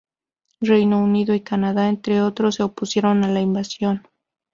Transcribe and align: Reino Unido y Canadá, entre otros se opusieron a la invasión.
Reino 0.61 0.97
Unido 1.03 1.35
y 1.35 1.41
Canadá, 1.41 1.87
entre 1.87 2.23
otros 2.23 2.55
se 2.55 2.63
opusieron 2.63 3.23
a 3.23 3.27
la 3.27 3.39
invasión. 3.39 4.01